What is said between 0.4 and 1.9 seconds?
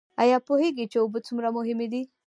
پوهیږئ چې اوبه څومره مهمې